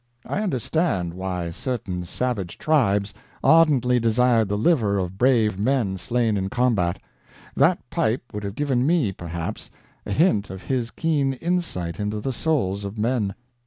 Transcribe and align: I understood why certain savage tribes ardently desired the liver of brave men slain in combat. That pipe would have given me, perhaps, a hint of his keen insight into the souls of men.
I 0.25 0.41
understood 0.41 1.13
why 1.13 1.51
certain 1.51 2.05
savage 2.05 2.57
tribes 2.57 3.13
ardently 3.43 3.99
desired 3.99 4.49
the 4.49 4.57
liver 4.57 4.97
of 4.97 5.19
brave 5.19 5.59
men 5.59 5.95
slain 5.99 6.37
in 6.37 6.49
combat. 6.49 6.97
That 7.55 7.87
pipe 7.91 8.23
would 8.33 8.43
have 8.43 8.55
given 8.55 8.87
me, 8.87 9.11
perhaps, 9.11 9.69
a 10.07 10.11
hint 10.11 10.49
of 10.49 10.63
his 10.63 10.89
keen 10.89 11.33
insight 11.33 11.99
into 11.99 12.19
the 12.19 12.33
souls 12.33 12.83
of 12.83 12.97
men. 12.97 13.35